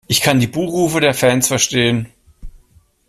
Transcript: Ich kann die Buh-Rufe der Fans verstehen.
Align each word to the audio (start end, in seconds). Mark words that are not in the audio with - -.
Ich 0.07 0.21
kann 0.21 0.39
die 0.39 0.47
Buh-Rufe 0.47 0.99
der 0.99 1.13
Fans 1.13 1.47
verstehen. 1.47 2.07